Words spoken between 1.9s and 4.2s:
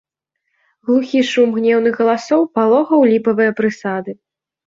галасоў палохаў ліпавыя прысады.